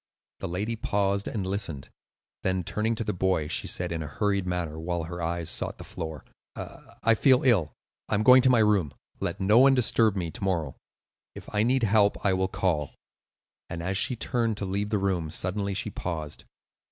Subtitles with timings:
[0.39, 1.89] The lady paused and listened,
[2.41, 5.77] then turning to the boy she said in a hurried manner, while her eyes sought
[5.77, 7.73] the floor: "I feel ill;
[8.09, 8.93] I am going to my room.
[9.19, 10.75] Let no one disturb me to morrow;
[11.35, 12.95] if I need help I will call."
[13.69, 16.45] And as she turned to leave the room, suddenly she paused.